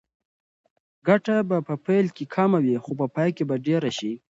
ګټه 1.07 1.35
به 1.49 1.57
په 1.67 1.73
پیل 1.85 2.05
کې 2.15 2.25
کمه 2.35 2.59
وي 2.65 2.75
خو 2.83 2.91
په 2.99 3.05
پای 3.15 3.29
کې 3.37 3.43
به 3.49 3.55
ډېره 3.65 3.89
شي. 3.97 4.13